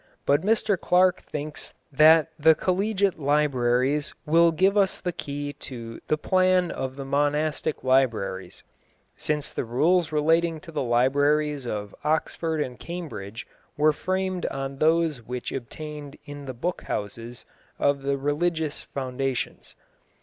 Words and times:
But 0.25 0.41
Mr 0.41 0.81
Clark 0.81 1.21
thinks 1.21 1.75
that 1.91 2.29
the 2.39 2.55
collegiate 2.55 3.19
libraries 3.19 4.15
will 4.25 4.51
give 4.51 4.75
us 4.75 4.99
the 4.99 5.11
key 5.11 5.53
to 5.69 5.99
the 6.07 6.17
plan 6.17 6.71
of 6.71 6.95
the 6.95 7.05
monastic 7.05 7.83
libraries, 7.83 8.63
since 9.15 9.53
the 9.53 9.63
rules 9.63 10.11
relating 10.11 10.59
to 10.61 10.71
the 10.71 10.81
libraries 10.81 11.67
of 11.67 11.93
Oxford 12.03 12.61
and 12.61 12.79
Cambridge 12.79 13.45
were 13.77 13.93
framed 13.93 14.47
on 14.47 14.79
those 14.79 15.21
which 15.21 15.51
obtained 15.51 16.17
in 16.25 16.45
the 16.47 16.55
"book 16.55 16.81
houses" 16.87 17.45
of 17.77 18.01
the 18.01 18.17
religious 18.17 18.81
foundations. 18.81 19.75